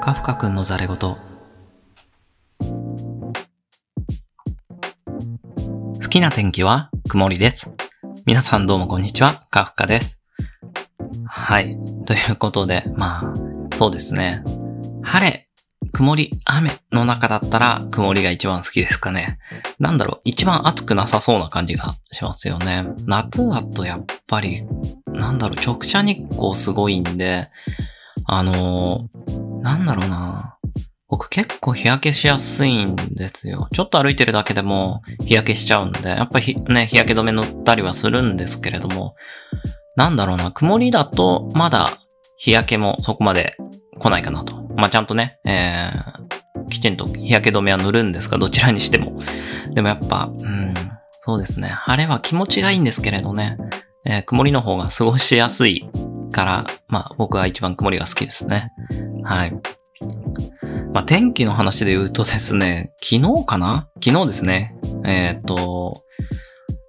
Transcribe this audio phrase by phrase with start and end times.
[0.00, 0.96] カフカくんのザレ言。
[0.96, 1.18] 好
[6.08, 6.90] きな天気は？
[7.08, 7.70] 曇りです。
[8.24, 10.18] 皆さんどうもこんにちは、カフカです。
[11.26, 11.76] はい。
[12.06, 14.42] ということで、まあ、そうですね。
[15.02, 15.48] 晴れ、
[15.92, 19.38] 曇り、雨の中だったら曇りが一番好きですかね。
[19.78, 22.86] なんだろう、一番暑くなさそうな感じがしますよね。
[23.06, 24.64] 夏だとやっぱり、
[25.06, 27.48] なんだろう、直射日光すごいんで、
[28.30, 30.56] あのー、なんだろうな。
[31.08, 33.68] 僕結構日焼けしやすいんですよ。
[33.72, 39.14] ちょっと歩いてるだけでも日焼けしちゃうんで、やっぱりね、日焼け止め塗ったりはするんですけれども、
[39.96, 41.92] なんだろうな、曇りだとまだ
[42.36, 43.56] 日焼けもそこまで
[43.98, 44.68] 来ないかなと。
[44.76, 49.18] まあ、ちゃんとね、えー、きちんと日焼け止めは塗るんですが、どちらにしても。
[49.74, 50.74] でもやっぱ、うん、
[51.20, 51.68] そうですね。
[51.68, 53.56] 晴れは気持ちがいいんですけれどね、
[54.04, 55.88] えー曇りの方が過ごしやすい
[56.32, 58.72] から、まあ僕は一番曇りが好きですね。
[59.24, 59.52] はい。
[60.92, 63.88] まあ天気の話で言うとですね、昨日かな？
[64.02, 64.76] 昨日ですね。
[65.04, 66.02] えーっと、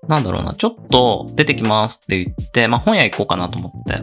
[0.08, 4.02] なんだろうな、ちょっと出てきますって言って、まあ本屋行こうかなと思って。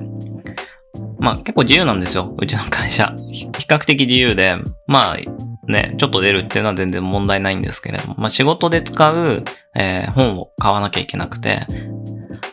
[1.19, 3.15] まあ結構自由なんですよ、うちの会社。
[3.33, 4.57] 比較的自由で、
[4.87, 5.17] まあ
[5.67, 9.45] ね、ちょっと出るっていうのは全然問題ないんですけれども、まあ仕事で使う、
[9.79, 11.67] えー本を買わなきゃいけなくて、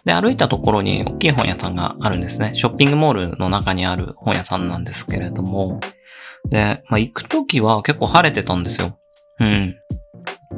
[0.05, 2.51] で、歩いたところに大きい本屋さんがあるんですね。
[2.55, 5.79] ショッピングモールの中にある本屋さんなんですけれども。
[6.49, 8.97] で、まあ、行くときは結構晴れてたんですよ。
[9.39, 9.75] うん。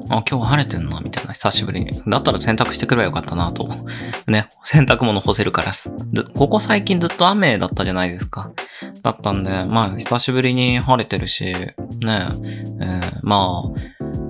[0.10, 1.92] あ、今日晴れてんな、みたいな、久しぶりに。
[2.08, 3.70] だったら洗濯してくればよかったな、と。
[4.28, 5.72] ね、洗濯物干せるから。
[6.36, 8.52] ここ最近ずっと雨だったじゃないですか。
[9.02, 13.80] だったんで、まあ、久しぶりに晴れてるし、ね、えーまあ、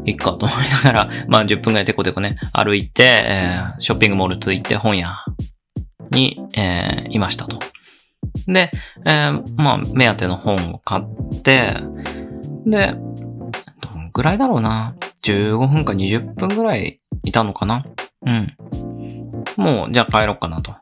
[0.06, 5.18] いっかと思いながら、 まあ10分くらいテコテコね、歩いて、えーショッピングモール着いて本屋
[6.12, 7.60] に、えーいましたと。
[8.48, 8.72] で、
[9.06, 11.78] えーまあ目当ての本を買って、
[12.66, 12.96] で、
[13.82, 14.96] どんぐらいだろうな。
[15.24, 17.84] 15分か20分ぐらいいたのかな
[18.26, 18.54] うん。
[19.58, 20.76] もう、じゃあ帰ろうかなと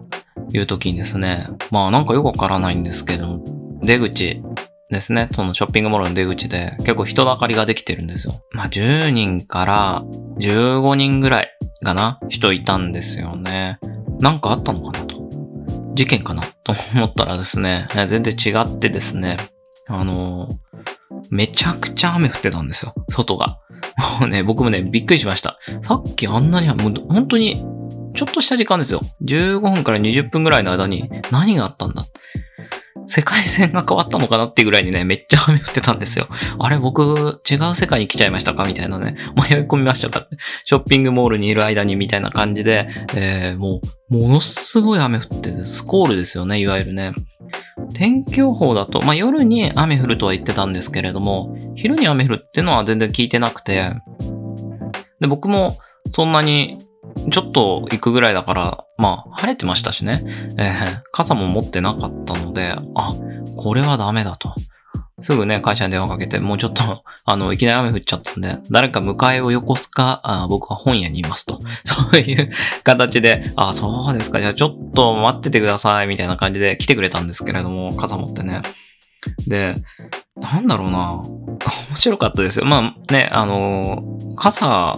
[0.52, 3.40] いう時にですね、まあなんかよくわからないんですけど、
[3.82, 4.42] 出口
[4.94, 5.28] ですね。
[5.32, 8.42] そのショッピングモールの出口で結構人だかりができてるんですよ。
[8.52, 10.04] まあ10人から
[10.40, 13.80] 15人ぐらいかな人いたんですよね。
[14.20, 15.22] なんかあったのかなと。
[15.96, 19.38] 事件かなと思ったらですね、全然違ってですね、
[19.88, 20.48] あの
[21.30, 22.94] めちゃくちゃ雨降ってたんですよ。
[23.10, 23.60] 外が。
[24.20, 25.60] もうね、僕もね、びっくりしました。
[25.82, 27.56] さっきあんなに、もう本当に、
[28.16, 29.02] ちょっとした時間ですよ。
[29.24, 32.04] 15分から20分ぐらいの間に何があったんだ
[33.14, 36.28] 世界線が変わったのかなっていうぐらいにね、めっちゃ雨降ってたんですよ。
[36.58, 38.66] あれ、僕、違う世界に来ちゃいましたか？
[38.66, 39.16] みたいなね。
[39.36, 40.38] 迷い込みましたかって。
[40.66, 47.14] ショッピングモールにいる間にみたいな感じで、えー、もう、ものすごい雨降ってて、スコールですよね、いわゆるね。
[47.94, 53.94] 天気予報だと、まあ、夜に雨降るとは言ってたんですけれども、昼に雨降るっていうのは全然聞いてなくて、
[55.20, 55.78] で、僕も
[56.12, 56.80] そんなに、
[57.32, 60.24] ちょっと行くぐらいだから、まあ、晴れてましたしね。
[60.58, 63.14] えー傘も持ってなかったので、あ、
[63.56, 64.54] これはダメだと。
[65.22, 71.60] すぐね、会社に電話かけて、もうちょっと、 あの、いきなり雨降っちゃったんで、誰か迎えをよこすか、あ僕は本屋にいますと。
[71.86, 72.52] そういう
[72.84, 78.62] 形で、あ、そうですか、じゃあちょっと待っててください、みたいな感じで来てくれたんですけれども、傘持ってね。
[79.48, 79.76] で、
[80.36, 82.66] なんだろうな面白かったですよ。
[82.66, 84.04] まあね、あの、
[84.36, 84.98] 傘、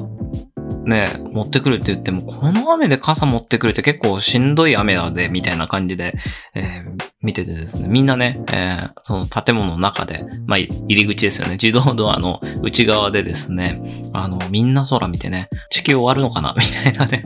[0.86, 6.14] ね、持ってくるって言っても、この雨で傘持ってくるって結構しんどい雨だで、みたいな感じで、
[6.54, 13.82] えー見ててですね、みんなね、えーその建物の中で、まあ、入り口ですよね、自動ドアの内側でですね、
[14.14, 16.54] あの、みんな空見てね、地球終わるのかな？
[16.60, 17.26] みたいなね、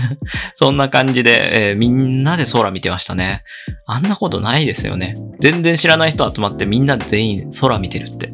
[0.54, 3.42] そんな感じで、えーみんなで空見てましたね。
[3.86, 5.14] あんなことないですよね。
[5.40, 8.30] 全然知らない人集まってみんなで全員空見てるって。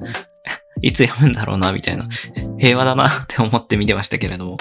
[0.84, 2.06] いつやむんだろうな、みたいな。
[2.60, 4.56] 平和だなって思って見てましたけれども。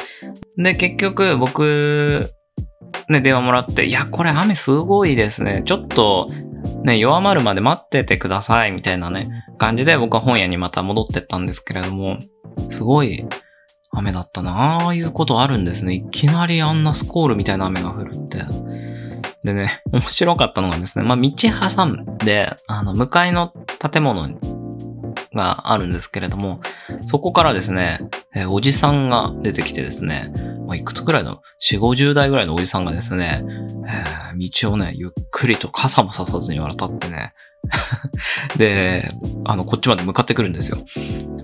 [0.58, 2.34] で、結局、僕、
[3.10, 5.64] ね、電話もらって、いや、これ雨すごいですね。
[5.66, 6.30] ちょっと、
[6.86, 9.28] ね、弱まるまで待っててください、みたいなね、
[9.58, 12.18] 感じで僕は本屋にまた戻ってったんですけれども、
[12.70, 13.26] すごい
[13.92, 15.96] 雨だったなああいうことあるんですね。
[15.96, 18.46] いきなりあんなスコールみたいな雨が降るって。
[19.44, 23.52] でね、面白かったのがですね、まあ、道挟んで、あの、向かいの
[23.92, 24.30] 建物
[25.34, 26.62] があるんですけれども、
[27.06, 28.00] そこからですね、
[28.36, 30.32] えーおじさんが出てきてですね、
[30.68, 33.44] まあ、いくつくらいの、4、50代ぐらいのおじさんがですね、
[33.88, 37.34] えー道をね、ゆっくりと傘もささずに渡ってね、
[38.58, 39.08] で、
[39.46, 40.78] あの、こっちまで向かってくるんですよ。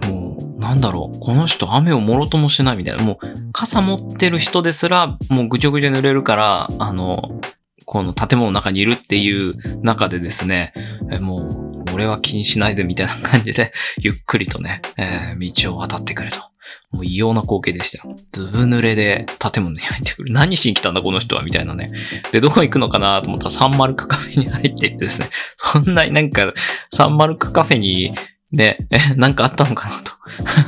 [0.09, 7.39] もう、なんだろう、この人雨をもろともしないみたいな、もう、傘持ってる人ですら、もうぐちょぐちょ濡れるから、あの、
[7.85, 10.73] この建物の中にいるっていう中でですね、
[11.21, 11.68] もう、
[11.99, 16.37] 俺俺は気にしないでみたいな感じで、 ゆっくりとね、えー、道を渡ってくると。
[16.91, 18.15] もう異様な光景でしたよ。
[18.31, 20.31] ずぶ濡れで建物に入ってくる。
[20.31, 21.89] 何しに来たんだこの人はみたいなね。
[22.31, 25.29] で、どこ行くのかなと思ったらサンマルクカフェに入っていってですね。
[25.57, 26.53] そんなになんか、
[26.91, 28.13] サンマルクカフェに
[28.51, 29.95] で、え、 なんかあったのかな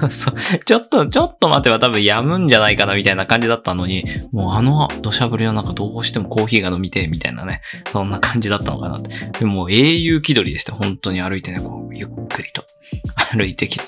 [0.01, 0.35] と そう。
[0.63, 7.61] ちょっと、ちょっと待てば多分やむんじゃないかなみたいな感じだったのに、もうあの土砂降りの中どうしてもコーヒーが飲みてみたいなね、
[7.91, 9.11] そんな感じだったのかなって。
[9.39, 10.73] でも英雄気取りでした。
[10.73, 12.65] 本当に歩いてね、こう、ゆっくりと
[13.35, 13.85] 歩いてきて、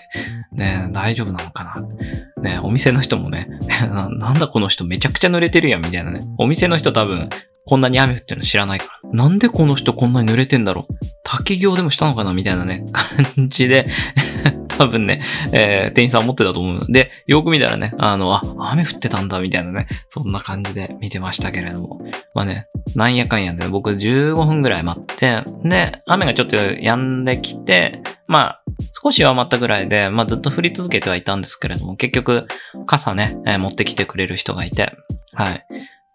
[0.52, 2.50] ね、大丈夫なのかな。
[2.50, 3.48] ね、お店の人もね、
[3.92, 6.22] なんだこの人めちゃくちゃ濡れてるやんみたいなね。
[6.38, 7.30] お店の人多分、
[7.66, 9.10] こんなに雨降ってるの知らないから。
[9.12, 10.94] なんでこの人こんなに濡れてんだろう
[11.24, 13.88] 滝行でもしたのかなみたいなね、感じで
[14.78, 15.22] 多分ね、
[15.54, 16.86] えー、店員さん思ってたと思うの。
[16.88, 22.02] で、よく見たらね、あの、あ、雨降ってたんだ、みたいなね、そんな感じで見てましたけれども。
[22.34, 28.62] まあね、なんやかんやで、僕15分ぐらい待って、で、雨がちょっと止んできて、まあ、
[29.04, 32.48] 少し弱まったぐらいで、まあずっと降り続けてはいたんですけれども、結局、
[32.86, 34.96] 傘ね、えー、持ってきてくれる人がいて、
[35.34, 35.66] はい。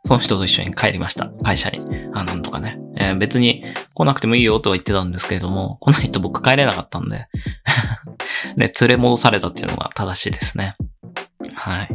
[0.08, 1.30] その人と一緒に帰りました。
[1.44, 1.80] 会社に。
[2.14, 2.78] あ、なんとかね。
[2.96, 3.62] えー、別に
[3.92, 7.26] 来なくてもいいよとは言ってたんですけれども、来ないと僕帰れなかったんで
[8.56, 10.76] ね、連れ戻されたっていうのが正しいですね。
[11.52, 11.88] はい。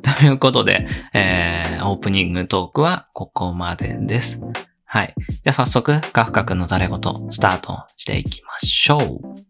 [0.00, 4.40] ということで、えー、オープニングトークはここまでです。
[4.86, 5.14] はい。
[5.28, 6.98] じゃあ早速、カフカ君のザレ言、
[7.28, 9.49] スタートしていきましょう。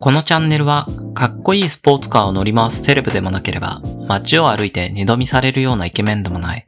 [0.00, 6.64] このチャンネルは、かっこいいスポーツカーを乗り回すセレブでもなければ、街を歩いて二度見されるようなイケメンでもない。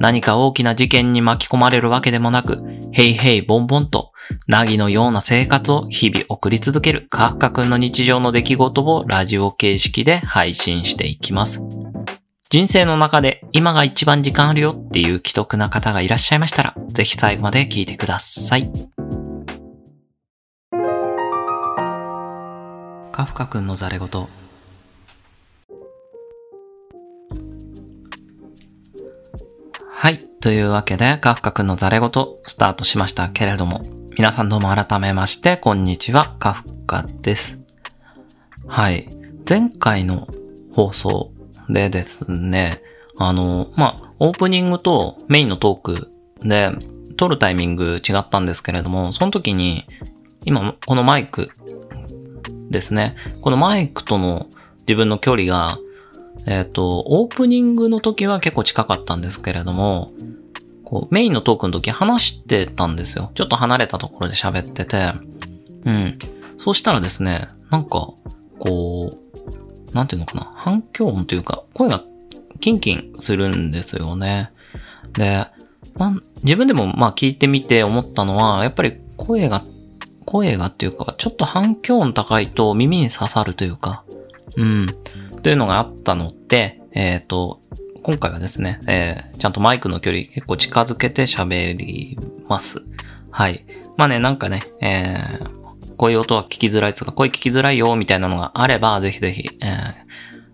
[0.00, 2.60] 何か大きな事件に巻き込まれるわけでもなく、
[2.90, 4.10] ヘイヘイボンボンと、
[4.48, 11.62] なぎのような生活を日々送り続けるカフカ君の日常の出来事をラジオ形式で配信していきます。
[12.50, 18.68] 人生の中で今が一番時間あるよっていう既得な方がいらっしゃいましたら、ぜひ最後まで聞いてください。
[23.16, 24.08] カフカ君のザレ言
[29.90, 30.18] はい。
[30.42, 32.10] というわけで、カフカ君のザレ言
[32.44, 33.86] スタートしましたけれども、
[34.18, 37.58] 皆さんどうも改めまして、こんにちは、カフカです。
[38.66, 39.08] はい。
[39.48, 40.28] 前回の
[40.72, 41.32] 放送
[41.70, 42.82] でですね、
[43.16, 46.12] あの、まあ、オープニングとメインのトーク
[46.42, 46.70] で、
[47.16, 49.86] 撮るタイミング違ったんですけれども、その時に、
[50.44, 51.50] 今、このマイク
[52.70, 53.16] ですね。
[53.40, 54.48] このマイクとの
[54.86, 55.78] 自分の距離が、
[56.46, 60.12] えっ、ー、と、オープニングの時は結構近かったんですけれども、
[60.84, 63.32] こう、メインのトークの時話してたんですよ。
[63.34, 65.12] ちょっと離れたところで喋ってて、
[65.84, 66.18] うん。
[66.58, 68.12] そうしたらですね、なんか、
[68.58, 69.18] こ
[69.92, 72.02] う、なんていうのかな、反響音というか、声が
[72.60, 74.50] キンキンするんですよね。
[75.14, 75.46] で、
[76.42, 79.64] 自分でもまあ聞いてみて思ったのは、やっぱり声が
[80.26, 84.04] 声がっていうか、ちょっと反響音高いと耳に刺さるというか、
[84.56, 84.86] うん、
[85.42, 87.62] というのがあったので、えっ、ー、と、
[88.02, 92.18] 今回はですね、えー、ちゃんとマイクの距離結構近づけて喋り
[92.48, 92.82] ます。
[93.30, 93.64] はい。
[93.96, 99.68] まあね、なんかね、えー、こういう音は聞きづらいつか、声聞きづらいよ、みたいなのがあれば、ぜひぜひ、えー、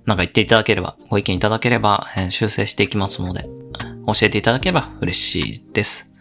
[0.07, 3.49] なんか言っていただければ、ご意見いただければ、えー、修正していきますので、
[4.07, 6.13] 教えていただければ嬉しいです。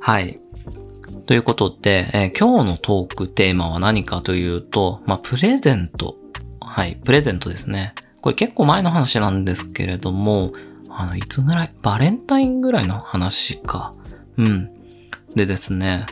[0.00, 0.40] はい。
[1.26, 6.16] ということで、えー、今日のトークテーマは何かというと、まあ、プレゼント。
[6.60, 7.94] はい、プレゼントですね。
[8.20, 10.52] これ結構前の話なんですけれども、
[10.90, 11.74] あの、いつぐらい？
[11.82, 13.94] バレンタインぐらいの話か。
[14.36, 14.70] うん。
[15.34, 16.06] でですね、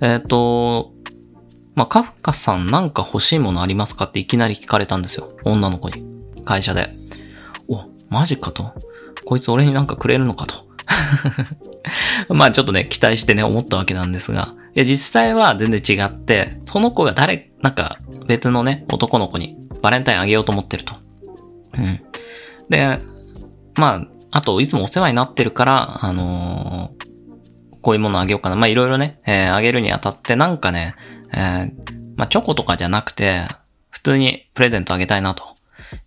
[0.00, 0.92] えっ、ー、と、
[1.74, 5.32] まあ、カフカさんなんか欲しいものありますかっていきなり聞かれたんですよ。
[5.44, 6.04] 女の子に。
[6.44, 6.94] 会社で。
[7.68, 8.74] お、マジかと。
[9.24, 10.66] こいつ俺になんかくれるのかと。
[12.28, 20.94] まあちょっとね、期待してね、思ったわけなんですが、いや、実際は全然違って、その子が誰、なんか別のね、男の子にバレンタインあげようと思ってると。
[21.74, 22.00] うん。
[22.68, 23.00] で、
[23.76, 28.56] まあ、あと、いつもお世話になってるから、あのー、こういうものあげようかな。
[28.56, 30.94] まあ、いろいろね、えー、あげるにあたって、なんかね、
[31.32, 31.72] えー、
[32.16, 33.46] まあ、チョコとかじゃなくて、
[33.90, 35.42] 普通にプレゼントあげたいなと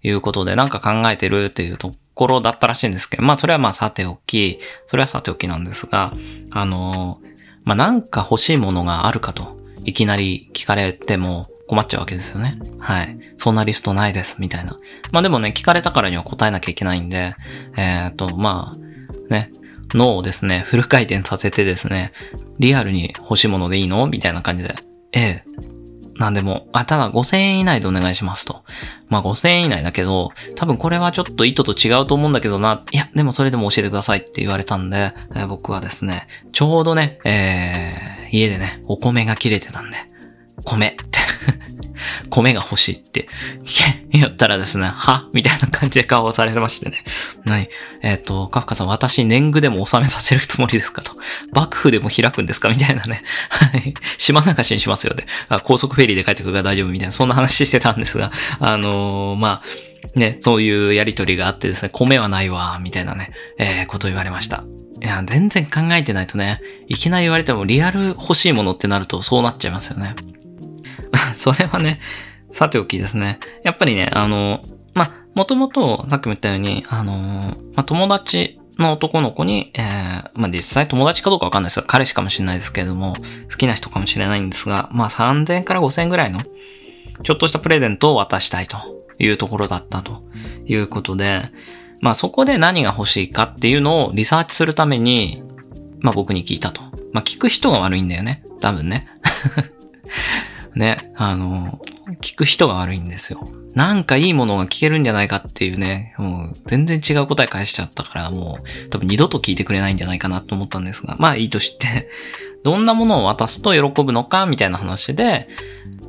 [0.03, 6.13] いうことで、なんか考えてるっていうところだったらしいんですけど、まあそれはまあさておき、それはさておきなんですが、
[6.51, 7.20] あの、
[7.63, 12.60] まあなんか欲しいものがあるかと、いきなり聞かれても困っちゃうわけですよね。
[12.79, 13.17] はい。
[13.38, 14.77] そんなリストないです、みたいな。
[15.12, 17.36] まあでもね、聞かれたからには答えなきゃいけないんで、
[17.75, 19.51] えっ、ー、と、まあ、ね、
[19.93, 22.12] 脳をですね、フル回転させてですね、
[22.60, 24.08] リアルに欲しいものでいいの？
[24.08, 24.75] みたいな感じで、
[25.12, 25.46] ええ、
[26.15, 28.63] なんでも、あ、ただ5000円以内でお願いしますと。
[29.10, 32.84] まあ5000円以内だけど、多分これはちょっと意図と違うと思うんだけどな。
[32.91, 39.98] いや、でもそれでも教えてくださいって言われたんで、えー、僕はですね、ちょうどね、えー、家でね、お米が切れてたんで、
[40.63, 41.23] 米って
[42.29, 43.27] 米が欲しいって
[44.12, 45.27] 言ったらですね、は？
[45.33, 47.03] みたいな感じで顔をされてましてね。
[47.45, 47.67] 何
[48.01, 51.13] えっ、ー、と、カフカさん、私年貢でも納めさせるつもりですかと。
[51.51, 52.69] 幕府でも開くんですか？
[52.69, 53.23] みたいなね。
[53.50, 53.93] はい。
[54.17, 55.25] 島流しにしますよね。
[55.63, 64.63] 高速フェリーで帰ってくるから大丈夫みたいな、そんな話してたんですが、あのー、まあ、ね、そういうやりとりがあってですね、米はないわ、みたいなね、えー、こと言われました。
[65.01, 70.15] いや、全然考えてないとね、いきなり言われてもリアル欲しいものってなるとそうなっちゃいますよね。
[71.35, 72.00] それはね、
[72.51, 73.39] さておきですね。
[73.63, 74.62] やっぱりね、あの、
[74.93, 83.15] まあ、もともと、さっきも言ったように、あの、ま、友達の男の子に、えー、ま、実際友達かどうかわかんないですが、彼氏かもしれないですけれども、
[83.50, 86.41] 好きな人かもしれないんですが、まあ、3000から5000ぐらいの、
[87.23, 88.77] ちょっとしたプレゼントを渡したいと
[89.19, 90.23] いうところだったと
[90.65, 91.51] いうことで、
[92.01, 95.41] まあ、そこで何が欲しいかっていうのをリサーチするために、
[96.00, 96.81] まあ、僕に聞いたと。
[97.13, 98.43] まあ、聞く人が悪いんだよね。
[98.59, 99.07] 多分ね。
[100.75, 101.80] ね、あの、
[102.22, 103.50] 聞く人が悪いんですよ。
[103.74, 112.10] なんかいいものが聞けるんじゃないかっていうね、もう全然違う答え返しちゃったから、もう多分二度と聞いてくれないんじゃないかなと思ったんですが、まあいいとして、
[112.63, 115.50] どんなものを渡すと喜ぶのかみたいな話で、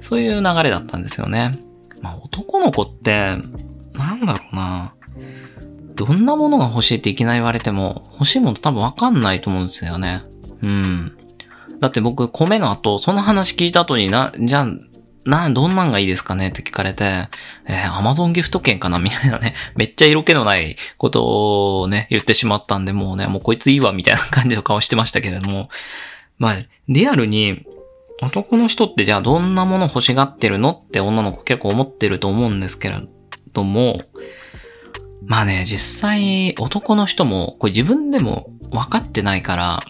[0.00, 1.58] そういう流れだったんですよね。
[2.00, 3.36] まあ男の子って、
[3.94, 4.92] なんだろうな。
[5.94, 10.22] どんなものが欲しいっていきなり言われても、欲しいもの多分わかんないと思うんですよね。
[10.62, 11.16] うん。
[11.84, 14.68] だって僕、米の後、その話聞いた後にな、じゃあ、
[15.26, 16.48] な、どんなんがいいですかね？
[16.48, 17.28] って聞かれて、
[17.66, 18.98] えー、アマゾンギフト券かな？
[18.98, 25.68] みたいなね、 めっちゃ色気のないことをね、言ってしまったんで、もうね、もうこいついいわ、みたいな感じの顔してましたけれども、
[26.38, 26.56] まあ、
[26.88, 27.66] リアルに、
[28.22, 30.70] 男の人ってじゃあどんなもの欲しがってるの？
[30.70, 33.02] って女の子結構思ってると思うんですけれ
[33.52, 34.04] ども、
[35.26, 39.80] まあね、実際男の人もこれ自分でも分かってないから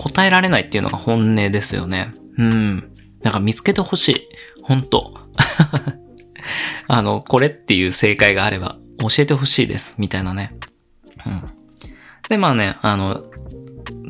[0.00, 2.14] 答えられないっていうのが本音ですよね。
[2.38, 2.92] うん。
[3.22, 4.28] だから見つけてほしい。
[4.62, 5.14] 本当
[6.88, 9.96] あの、これっていう正解があれば教えてほしいです。
[9.98, 10.54] みたいなね。
[11.26, 11.42] うん。
[12.30, 13.22] で、まあね、あの、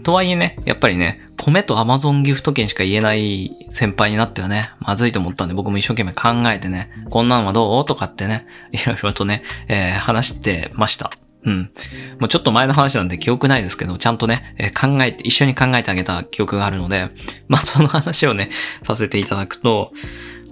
[0.05, 7.85] とはいえね、やっぱりね、米とアマゾンギフト券しか言えない先輩になってはね、まずいと思ったんで僕も一生懸命考えてね、こんなのはどう？
[7.85, 11.11] とかってね、いろいろとね、えー、話してました。
[11.45, 11.71] うん。
[12.19, 17.11] もうちょっと前の話なんで記憶ないですけど、ちゃんとね、えー、考えて、一緒に考えてあげた記憶があるので、
[17.49, 18.51] まあその話をね、
[18.83, 19.93] させていただくと、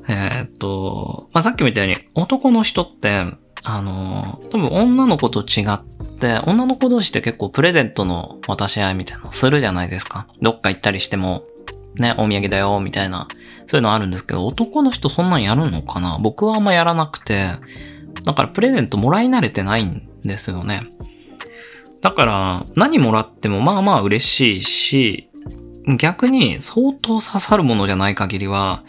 [0.08, 3.26] えー、っと、まあさっきも言ったように、男の人って、
[3.64, 5.80] あの、多分女の子と違っ
[6.18, 10.26] て、女の子同士って結構プレゼントの渡し合いみたいなのするじゃないですか。
[10.40, 11.44] どっか行ったりしても、
[11.98, 13.28] ね、お土産だよ、みたいな、
[13.66, 16.18] そういうのあるんですけど、男の人そんなんやるのかな？
[16.20, 17.54] 僕はあんまやらなくて、
[18.24, 20.86] だからプレゼントもらい慣れてないんですよね。
[22.00, 25.30] だから、何もらってもまあまあ嬉しいし、
[25.96, 28.84] 逆に相当刺さるものじゃない限りは、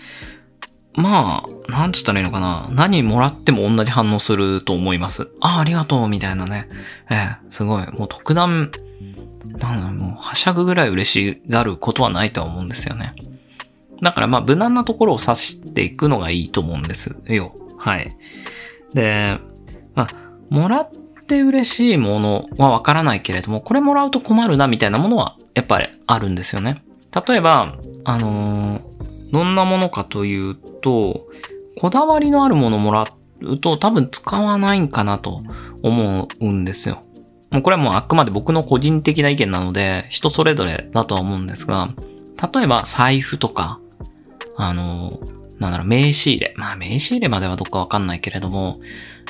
[0.94, 2.68] まあ、なんつったらいいのかな。
[2.72, 5.32] 何もらっても同じ反応すると思います。
[5.40, 6.68] ああ、ありがとう、みたいなね。
[7.10, 7.88] ええ、すごい。
[7.92, 8.72] もう特段、
[9.46, 13.14] なんだもう、はしゃぐぐらい嬉しがることはないとは思うんですよね。
[14.02, 17.56] だからまあ、無難なところを指していくのがいいと思うんですよ。
[17.78, 18.16] はい。
[18.94, 19.38] で、
[19.96, 20.10] まあ、
[20.50, 20.92] もらっ
[21.30, 26.84] て嬉しいものはわからないけれども、これもらうと困るなみたいなものはやっぱりあるんですよね。
[27.28, 31.28] 例えば、あのー、どんなものかというと、
[31.78, 33.06] こだわりのあるものもら
[33.42, 35.44] うと多分使わないんかなと
[35.84, 37.04] 思うんですよ。
[37.52, 41.90] もうこれはもうあくまで僕の個人的な意見なので、人それぞれだとは思うんですが、
[42.54, 43.80] 例えば財布とか、
[44.58, 46.54] あのー、なんだろう、名刺入れ。
[46.58, 48.80] まあ名刺入れまではどっかわかんないけれども、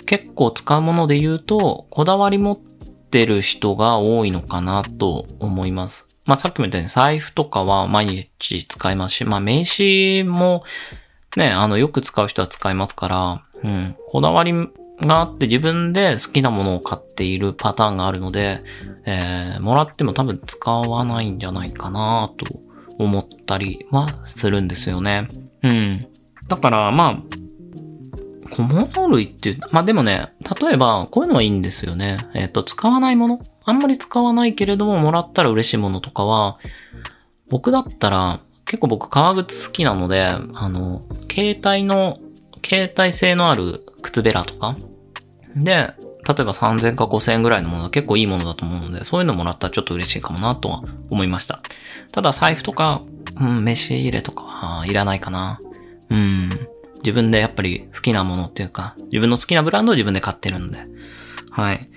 [0.09, 6.09] 結構使うもので言うと、こだわり持ってる人が多いのかなと思います。
[6.25, 10.63] まあさっきも言ったように財布とかは毎日使いますし、まあ名刺も
[11.37, 18.63] ね、あのよく使う人は使いますから、うん、こだわりがあって自分で好きなものを買っているパターンがあるので、
[19.05, 22.47] えー、もらっても多分使わないんじゃないかなと
[22.97, 25.27] 思ったりはするんですよね。
[25.61, 26.07] うん。
[26.47, 27.23] だから、まあ、
[28.51, 32.17] 小物類っていう、まあでもね、例えば、こういうのはいいんですよね。
[32.33, 36.57] えっ、ー、と、使わないものあんまり使わないけれども、もらったら嬉しいものとかは、
[37.49, 42.19] 僕だったら、結構僕革靴好きなので、あの、携帯の、
[42.65, 44.75] 携帯性のある靴べらとか、
[45.55, 45.93] で、
[46.29, 51.61] 例えば3000か5000円ぐらいのものは結構いいものだと思うので、そういうのもらったらちょっと嬉しいかもなとは思いました。
[52.11, 53.01] ただ財布とか、
[53.39, 55.59] うん、飯入れとかはいらないかな。
[56.09, 56.68] うん。
[57.09, 60.85] 自分でやっぱり好きなものっていうか、自分の好きなブランドを自分で買ってるんで。
[61.49, 61.89] はい。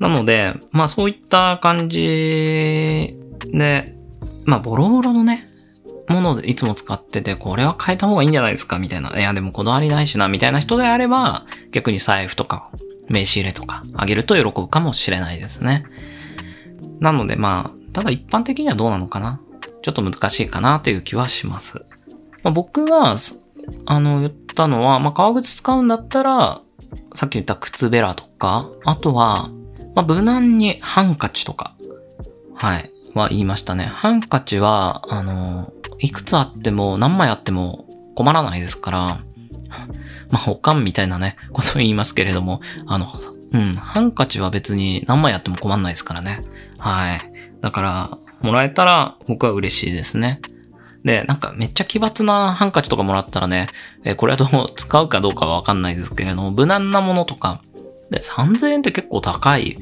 [0.00, 3.16] なので、まあそういった感じ
[3.52, 3.94] で、
[4.44, 5.48] まあボロボロのね、
[6.08, 9.16] ものをいつも使ってて、これは変えた方がいいんじゃないですかみたいな。
[9.16, 12.70] いや、でもこだわりないしな、みたいな人であれば、逆に財布とか、
[13.08, 15.86] 名刺入れとか、あげると喜ぶかもしれないですね。
[16.98, 19.40] なのでまあ、ただ一般的にはどうなのかな
[19.82, 21.84] ちょっと難しいかなという気はします。
[22.42, 23.16] まあ、僕が、
[23.86, 26.62] あの、言ったのは、まあ、革靴使うんだったら、
[27.14, 29.50] さっき言った靴べらとか、あとは、
[29.94, 31.74] まあ、無難にハンカチとか、
[32.54, 33.84] はい、は言いましたね。
[33.84, 38.98] ハンカチは、あの、いくつあっても、何枚あっても困らないですから、
[40.30, 43.06] まあ、おかんみたいなね、ことを言いますけれども、あの、
[43.52, 46.42] うん、ハンカチは別に何枚あっても困んないですからね。
[46.78, 47.20] はい。
[47.60, 50.40] だから、もらえたら僕は嬉しいですね。
[51.06, 53.68] で、なんかめっちゃ奇抜なハンカチとかもらったらね、
[54.02, 57.62] えこれはどう使うかどうかはわかんないですけれども、無難なものとか、
[58.10, 59.76] で、3000円って結構高い。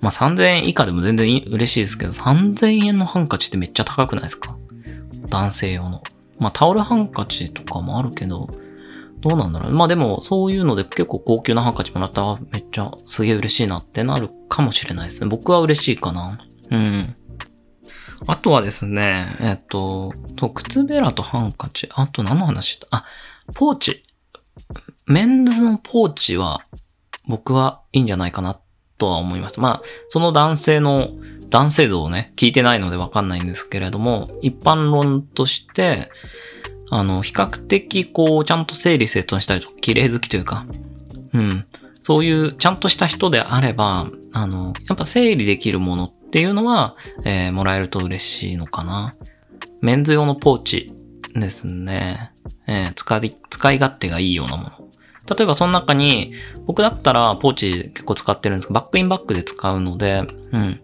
[0.00, 4.56] まあ、3000円以下でも全然嬉しいですけど、3000円のハンカチってめっちゃ高くないですか？
[5.28, 6.02] 男性用の。
[6.38, 8.48] まあ、タオルハンカチとかもあるけど、
[9.22, 9.72] どうなんだろう。
[9.72, 15.26] まあでも、そういうので結構高級なハンカチもらったらめっちゃすげえ嬉しいなってなるかもしれないですね。
[15.28, 16.38] 僕は嬉しいかな。
[16.70, 17.16] うん。
[18.26, 21.88] あとはですね、えっと、と、靴べらとハンカチ。
[21.94, 23.04] あと何の話したあ、
[23.54, 24.04] ポーチ。
[25.06, 26.64] メンズのポーチは、
[27.26, 28.60] 僕はいいんじゃないかな
[28.98, 29.60] とは思います。
[29.60, 31.10] まあ、その男性の、
[31.50, 36.10] 男性像をね、聞いてないのでわかんないんですけれども、一般論として、
[36.90, 40.66] あの、比較的こう、ちゃんと整理整頓したりとか、綺麗好きというか、
[41.32, 41.66] うん。
[42.00, 49.16] そういうちゃんとした人であれば、あの、やっぱ整理できるものっっていうのは、えー、もらえると嬉しいのかな。
[49.80, 50.92] メンズ用のポーチ
[51.32, 52.30] ですね。
[52.66, 54.70] えー、使い、使い勝手がいいようなもの。
[55.34, 56.34] 例えばその中に、
[56.66, 60.80] 僕だったらポーチ結構使ってるんですけど、バックインバックで使うので、うん。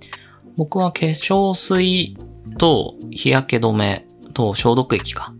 [0.56, 2.16] 僕は化粧水
[2.56, 5.34] と日焼け止めと消毒液か。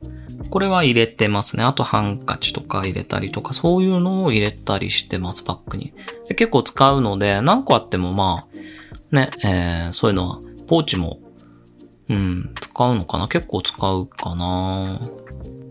[0.51, 1.65] これは入れてますね。
[1.65, 5.95] あとハンカチとか入れたりとか、そういうのを入れたりしてます、バッグに。
[6.29, 8.53] で結構使うので、何個あってもまあ、
[9.13, 11.21] ね、えー、そういうのは、ポーチも、
[12.09, 13.29] うん、使うのかな？
[13.29, 15.01] 結構使うかな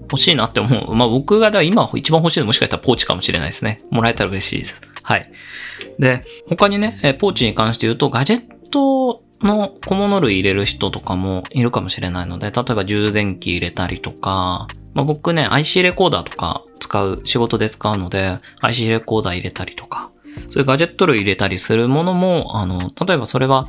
[0.04, 0.96] 欲しいなって思う。
[0.96, 3.84] まあ僕がだ今一番欲しいのもしかしたらポーチかもしれないですね。
[3.92, 4.82] もらえたら嬉しいです。
[5.04, 5.32] はい。
[6.00, 20.12] で、他にね、えポーチに関して言うと、ガジェットの小物類入れる人とかもいるかもしれないので、例えば充電器入れたりとか、まあ、僕ね、IC レコーダーとか使う、仕事で使うので、IC レコーダー入れたりとか、
[20.50, 23.68] そういうガジェット類入れたりするものも、あの、例えばそれは、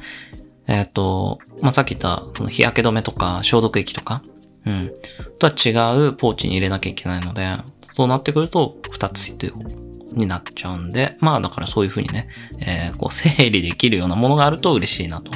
[0.66, 4.22] えっ、ー、と、まあ、さっき言った、その日焼け止めとか消毒液とか、
[4.64, 4.92] うん、
[5.38, 5.70] とは違
[6.08, 9.54] うポーチに入れなきゃいけないので、そうなってくると2つ必要
[10.12, 12.28] になっちゃうんで、まあだからそういうふうにね、
[12.60, 15.32] えー、こう整理できるようなものがあると嬉しいなと、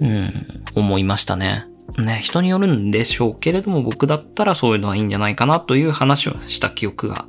[0.00, 1.66] うん、思いましたね。
[1.98, 7.26] ね、人によるんでしょうけれども、僕だったらそういうのはいいんじゃないかなという話をした記憶が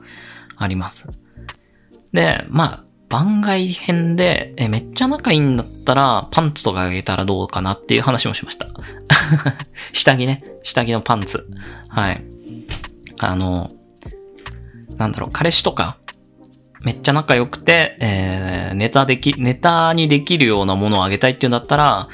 [0.57, 1.09] あります。
[2.13, 8.67] で、まあ、番外編で、え、めっちゃ仲いいんだったら、パンツとかあげたらどうかなっていう話もしました。
[9.93, 10.43] 下着ね。
[10.63, 11.47] 下着のパンツ。
[11.87, 12.23] はい。
[13.19, 13.71] あの、
[14.97, 15.97] なんだろう、彼氏とか、
[16.81, 22.09] めっちゃ仲良くて、えー、ネタでき、ネタにできるようなものをあげたいっていうんだったら、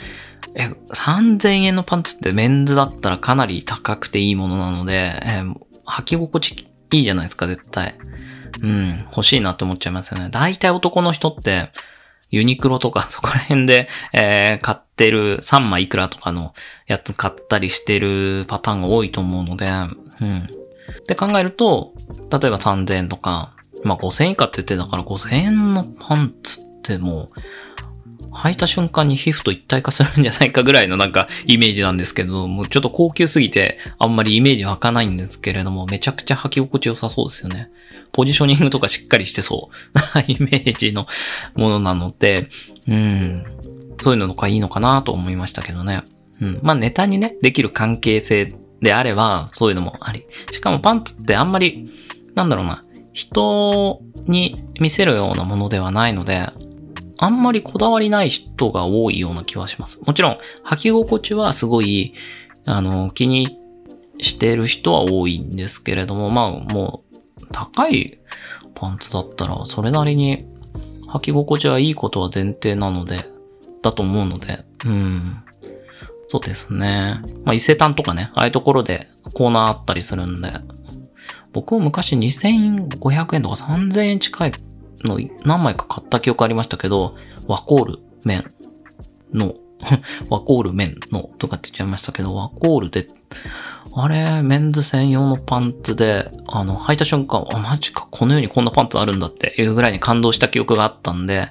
[0.55, 7.95] え、3000円のパンツってメンズだったらかなり高くていいものなので、えー、履き心地いいじゃないですか、絶対。
[8.61, 10.29] うん、欲しいなって思っちゃいますよね。
[10.29, 11.71] 大体男の人って、
[12.29, 16.53] ユニクロとか そこら辺で、えー、買ってる3枚いくらとかの
[16.87, 19.69] やつ買ったりしてるパターンが多いと思うので、
[20.21, 20.49] うん。
[21.07, 21.93] で考えると、
[22.31, 27.39] 例えば3000円とか、まあ5000円以下って言ってたから5000円のパンツってもう、
[28.33, 37.69] 履いた瞬間に皮膚と一体化するんじゃないかぐらいのなんかイメージなんですけど、もちょっと高級すぎてあんまりイメージ湧かないんですけれども、めちゃくちゃ履き心地良さそうですよね。
[38.11, 39.69] ポジショニングとかしっかりしてそ
[40.15, 41.07] う イメージの
[41.55, 42.49] ものなので、
[42.87, 43.45] うん、
[44.01, 46.03] そういうのとかいいのかなと思いましたけどね。
[46.41, 46.59] うん。
[46.61, 50.25] まあネタにね、できる関係性であれば、そういうのもあり。
[50.51, 51.89] しかもパンツってあんまり、
[52.35, 56.49] なんだろうな、人に見せるようなものではないので、
[57.21, 60.01] あんまりこだわりない人が多いような気はします。
[60.03, 62.15] もちろん、履き心地はすごい、
[62.65, 63.59] あの、気に
[64.19, 68.19] してる人は多いんですけれども、まあ、もう、高い
[68.73, 70.47] パンツだったら、それなりに
[71.09, 73.29] 履き心地はいいことは前提なので、
[73.83, 75.43] だと思うので、うん。
[76.25, 77.21] そうですね。
[77.43, 80.53] まあ、伊勢丹とかね、ああいうところでコーナーあったりするんで、
[81.53, 84.51] 僕も昔2500円とか3000円近い
[85.03, 87.15] の何枚か買った記憶ありましたけど、
[87.47, 88.51] ワコール麺
[89.33, 89.55] の
[90.29, 93.07] ワコール麺のとかって言っちゃいましたけど、ワコールで
[93.93, 101.49] あれ、メンズ専用のパンツで、あの、履いた瞬間、あ、マジか、この世にこんなパンツあるんだっていうぐらいに感動した記憶があったんで、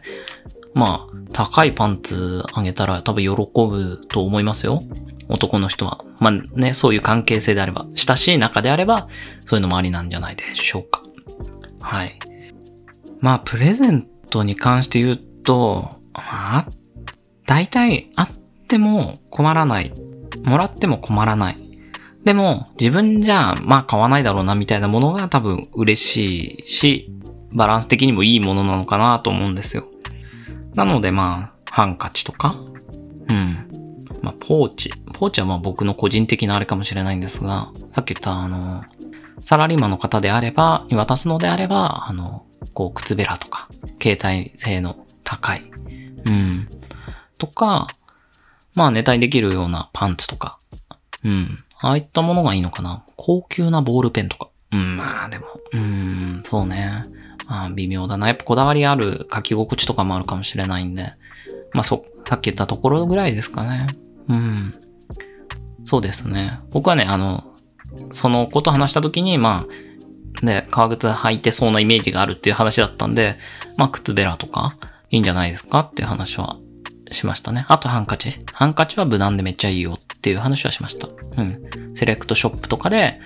[0.72, 4.80] まあ、高いパンツあげたら多分喜ぶと思いますよ。
[5.28, 6.04] 男の人は。
[6.18, 9.08] まあね、そういう関係性であれば、親しい仲であれば、
[9.44, 11.02] そういうのもありなんじゃないでしょうか。
[11.82, 12.18] はい。
[13.20, 16.66] まあ、プレゼントに関して言うと、まあ、
[17.46, 18.28] 大体あっ
[18.68, 19.92] ても困らない。
[20.44, 21.58] もらっても困らない。
[22.24, 27.12] でも、自分じゃ、まあ買わないだろうなみたいなものが多分嬉しいし、
[27.52, 29.86] バランス的にもいいものなのかなと思うんですよ。
[30.74, 32.56] なのでまあ、ハンカチとか、
[33.28, 34.04] うん。
[34.22, 34.92] まあ、ポーチ。
[35.14, 38.84] ポーチはまあ僕の個人的なあれかもしれないんですが、さっき言ったあの、
[39.42, 43.68] サラリーマンの方であれば、に渡すのであれば、あの、こう、靴べらとか、
[44.02, 45.70] 携帯性の高い、
[46.24, 46.68] うん。
[47.38, 47.88] とか、
[48.74, 50.58] まあ、ネタにできるようなパンツとか、
[51.24, 51.64] うん。
[51.80, 53.04] ああいったものがいいのかな。
[53.16, 54.48] 高級なボールペンとか。
[54.72, 57.06] うん、まあでも、うん、そうね。
[57.48, 58.28] あ微妙だな。
[58.28, 61.12] やっぱこだわりある書き心地とかもあるかもしれないんで。
[61.72, 63.86] まあそ、さっき言ったところぐらいですかね。
[64.28, 64.74] うん。
[65.84, 66.60] そうですね。
[66.70, 67.44] 僕はね、あの、
[68.12, 69.72] そのこと話した時に、まあ、
[70.42, 73.36] で、革靴履いてそうなイメージがあるっていう話だったんで、
[73.76, 74.76] まあ、靴べらとか、
[75.10, 76.56] いいんじゃないですかっていう話は
[77.10, 77.66] しましたね。
[77.68, 78.30] あとハンカチ。
[78.52, 81.08] ハンカチは無難でめっちゃいいよっていう話はしました。
[81.08, 81.94] うん。
[81.94, 83.20] セレクトショップとかで、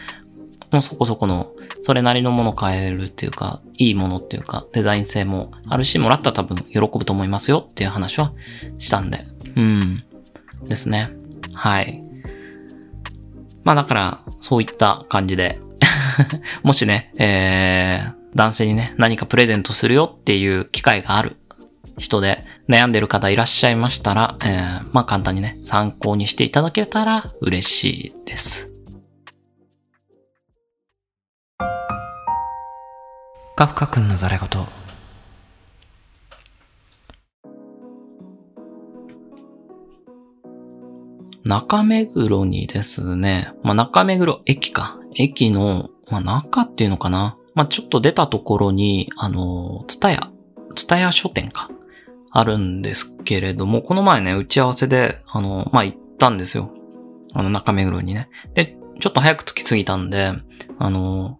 [0.71, 8.33] もうそこそこの、それなりのもの買えるっていうか、いいものっていうか、デザイン性もあるし、もらったら多分喜ぶと思いますよっていう話は
[8.79, 9.25] したんで。
[9.55, 10.05] うん。
[10.64, 11.11] ですね。
[11.53, 12.03] はい。
[13.62, 15.61] まあだから、そういった感じで
[16.62, 21.37] もしね、えー、男性にね、何かプレゼントするよっていう機会がある
[21.98, 28.72] 人で悩んでる方いらっしゃいましたら、えー、まあ簡単にね、参考にしていただけたら嬉しいです。
[33.57, 34.48] カフカ君のザレ言。
[41.44, 44.98] 中目黒にですね、まあ、中目黒駅か。
[45.14, 47.37] 駅の、まあ、中っていうのかな？
[47.55, 50.31] まあ、ちょっと出たところに、あの、ツタヤ、
[50.75, 51.71] ツタヤ書店か。
[52.37, 56.73] あるんですけれども、この前ね、打ち合わせで、あの、まあ、行ったんですよ。
[57.33, 58.29] あの、中目黒にね。
[58.55, 60.33] で、ちょっと早く着きすぎたんで、
[60.81, 61.38] あの、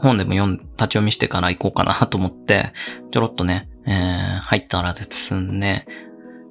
[0.00, 2.74] 本でも読ん、立ち読みしてから行こうかなと思って、
[3.10, 5.86] ちょろっとね、えー、入ったらですね、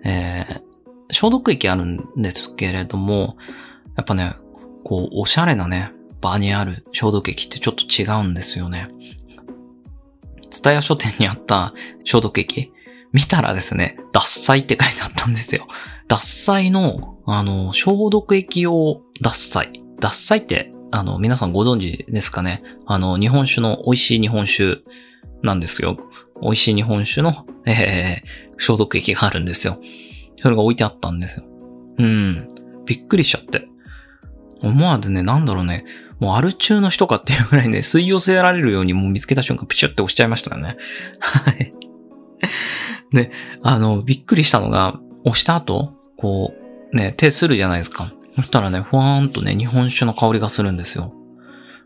[0.04, 0.62] えー、
[1.12, 3.38] 消毒液あるんですけれども、
[3.96, 4.34] やっぱね、
[4.84, 5.92] こう、おしゃれなね、
[6.24, 8.88] 場にある消毒液ってちょっと違うんですよね。
[10.50, 12.72] ツタヤ書店にあった消毒液？
[13.12, 15.68] 見たらですね、脱菜って書いてあったんですよ。
[16.08, 19.84] 脱菜の、あの、消毒液用脱菜。
[20.00, 22.62] 脱菜って、あの、皆さんご存知ですかね？
[22.86, 24.82] あの、日本酒の美味しい日本酒
[25.44, 25.96] なんですよ。
[26.42, 29.80] 美味しい日本酒の、えー、消毒液があるんですよ。
[30.36, 31.46] それが置いてあったんですよ。
[32.00, 32.48] うん。
[32.86, 33.68] びっくりしちゃって。
[34.62, 35.86] 思わずね、なんだろうね。
[36.24, 40.78] もうアル中の人かっていうぐらいね、 吸い寄せられるようにもう見つけた瞬間、プチュって押しちゃいましたよね。
[41.20, 41.72] はい。
[43.12, 43.30] で、
[43.62, 46.54] あの、びっくりしたのが、押した後、こ
[46.94, 48.08] う、ね、手するじゃないですか。
[48.36, 51.14] そしたらね、ふわーんとね、日本酒の香りがするんですよ。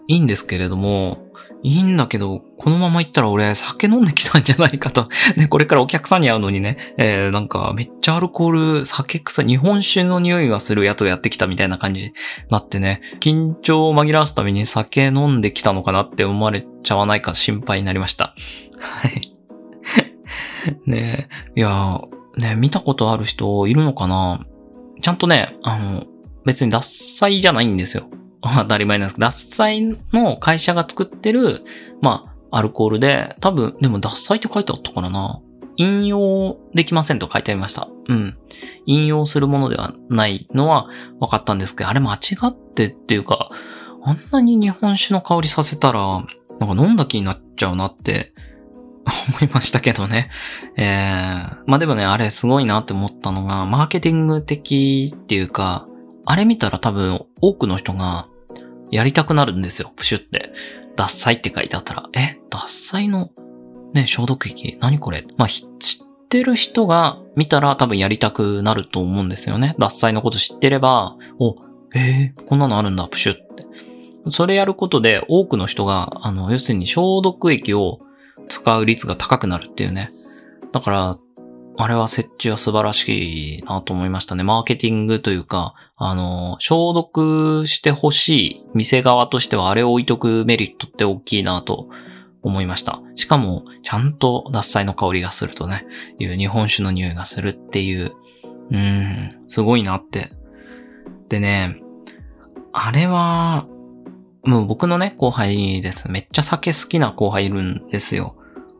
[0.08, 1.28] いいんですけれども、
[1.64, 5.10] いいんだけど、このまま行ったら俺酒飲んできたんじゃないかと。
[5.36, 12.14] ね、これからお客さんに会うのにね、えー、なんかめっちゃアルコール、酒臭い、日本酒の匂いがするやつをやってきたみたいな感じに
[12.50, 18.34] なってね、緊張を紛らわすために酒飲んできたのかなって思われちゃわないか心配になりました。
[18.80, 19.22] はい。
[20.86, 22.02] ねいや
[22.38, 24.40] ね見たことある人いるのかな
[25.02, 26.06] ちゃんとね、あの、
[26.46, 28.08] 別に脱菜じゃないんですよ。
[28.56, 31.64] 当たり前なんですけど、脱菜の会社が作ってる、
[32.02, 35.42] まあ、アルコールで、多分、でも脱菜って書いてあったからな。
[35.78, 37.88] 引用できませんと書いてありました。
[38.08, 38.38] うん。
[38.88, 40.88] 引用するものではないのは
[41.20, 43.50] 分かったんですけど、あれ間違ってっていうか、
[44.04, 46.26] あんなに日本酒の香りさせたら、
[46.60, 48.34] なんか飲んだ気になっちゃうなって
[49.40, 50.30] 思いましたけどね。
[50.78, 55.86] えー、まあでもね、あれすごいなって思ったのが、マーケティング的っていうか、
[56.26, 58.28] あれ見たら多分多くの人が
[58.92, 59.92] やりたくなるんですよ。
[59.96, 60.54] プシュって。
[60.96, 63.30] 脱菜って書いてあったら、え、脱菜の
[63.94, 64.78] ね、消毒液？
[64.82, 65.26] 何これ？
[65.38, 65.68] まあ、知っ
[66.28, 69.76] てる人が見たら多分やりたくなると思うんですよね。
[69.78, 71.56] 脱菜のこと知ってれば、お、
[71.96, 73.66] えー、こんなのあるんだ、プシュって。
[74.30, 78.00] それやることで多くの人が、あの、要するに消毒液を
[78.50, 80.10] 使う率が高くなるっていうね。
[80.74, 81.16] だから、
[81.78, 84.44] あれは設置は素晴らしいなと思いましたね。
[84.44, 91.90] マーケティングというか、あの、消毒してほしい店側としてはあれを置いとくメリットって大きいなと
[92.44, 93.02] 思いました。
[93.16, 95.88] しかも、ちゃんと脱菜の香りがするとね、
[96.20, 98.14] いう日本酒の匂いがするっていう、
[98.70, 100.32] うーん、すごいなって。
[101.30, 101.82] でね、
[102.72, 103.66] あれは、
[104.44, 106.12] もう僕のね、後輩です。
[106.12, 108.37] めっちゃ酒好きな後輩いるんですよ。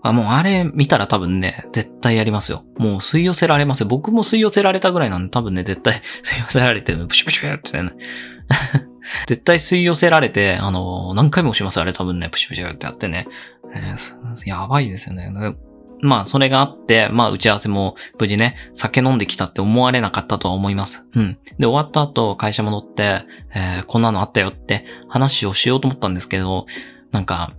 [0.10, 2.66] あ、もうあれ見たら多分ね、絶対やりますよ。
[2.78, 3.88] もう吸い寄せられますよ。
[3.88, 7.92] 僕も吸い寄せられたぐらいなんで多分ね、絶対 吸い寄せられて、プシュプシュってね。
[9.28, 13.28] 絶対吸い寄せられて、あの、何回も押します、あれ多分ね、プシュプシュってやってね。
[13.74, 15.32] えー、やばいですよね。
[16.02, 21.08] まあ、それがあって、まあ、打ち合わせも無事ね、酒飲んできたって思われなかったとは思います。
[21.16, 21.38] うん。
[21.58, 26.66] で、終わった後、会社戻って、えー、こんなのあったよって話をしようと思ったんですけど、
[27.12, 27.52] なんか、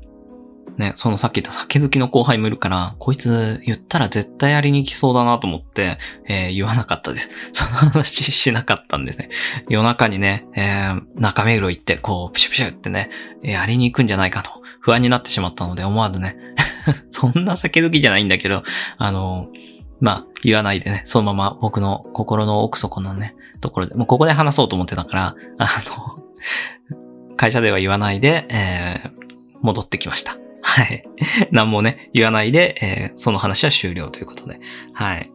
[0.79, 7.31] ね、そのさっき言った酒好きの後輩もいるから、こいつ言ったら絶対やりに来そうだなと思って、えー、言わなかったです。
[7.53, 9.29] その話しなかったんですね。
[9.69, 13.11] 夜中にね、えー、中目黒行って、こう、プシュプシュってね、
[13.43, 16.37] やりに行くんじゃないかと不安になってしまったので、思わずね、
[17.11, 18.63] そんな酒好きじゃないんだけど、
[18.99, 19.49] あの、
[20.01, 25.69] まあ、言わないでね、そのまま僕の心の奥底のね、ところで、もうここで話そうと思ってたから、あ
[26.93, 29.11] の、会社では言わないで、えー、
[29.61, 30.37] 戻ってきました。
[30.79, 31.03] はい。
[31.51, 34.61] 何もね、言わないで、えー、その話は終了ということで。
[34.93, 35.33] はい。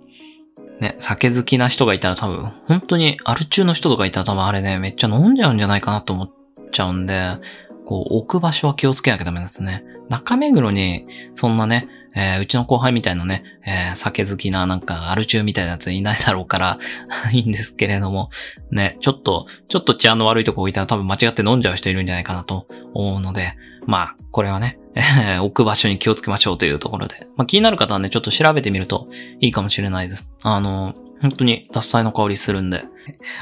[0.80, 6.32] ね、酒好きな人がいたら多分、本当にアル中の人とかいたら多分あれね、めっちゃ飲んじゃうんじゃないかなと思っ
[6.72, 7.38] ちゃうんで、
[7.86, 9.84] こう、置く場所は気をつけなきゃダメですね。
[10.10, 16.80] 中目黒に、そんなね、えー、うちの後輩みたいなね、えー、酒好きななんかアル中みたいなやついないだろうから
[17.34, 18.30] いいんですけれども、
[18.72, 23.56] ね、ちょっと、ちょっと治安の悪いとこ置いたら多分間違って飲んじゃう人いるんじゃないかなと思うので、
[23.88, 24.78] まあ、これはね、
[25.42, 29.08] 置く場所に気をつけましょうというところで、まあ気になる方はね、ちょっと調べてみると
[29.40, 30.30] いいかもしれないです。
[30.44, 32.84] あの、本当に脱菜の香りするんで、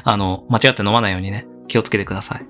[0.04, 2.46] あの、間違って飲まないようにね、気をつけてください。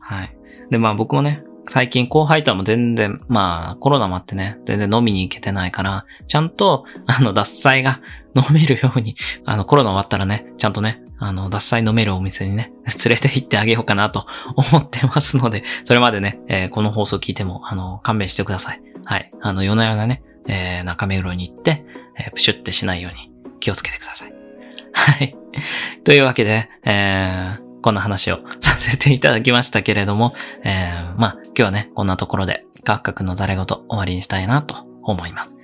[0.00, 0.36] はい。
[0.70, 8.00] で、まあ僕もね、最近後輩とはも全然、まあコロナもあってね、全然飲みに行けてないから、ちゃんと、あの、脱菜が
[8.36, 12.72] 飲めるように、あの、コロナ終わったらね、ちゃんとね、あの、脱菜飲めるお店にね、
[13.04, 18.80] 連れて行ってあげようかなと 思ってますので、それまでね、えー、この放送聞いても、あの、勘弁してください。
[19.04, 19.30] はい。
[19.40, 21.84] あの、夜な夜なね、えー、中目黒に行って、
[22.18, 24.32] えー、プシュってしないように気をつけてください。
[24.92, 25.36] はい。
[26.04, 35.56] というわけで、えー、こんな話をさ せていただきましたけれども、えー、まあ、今日はね、こんなところで、カクカクのザレ言終わりにしたいなと思います。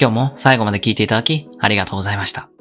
[0.00, 2.51] 今日も最後まで聞いていただき、ありがとうございました。